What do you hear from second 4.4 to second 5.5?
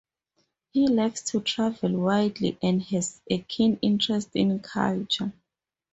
culture.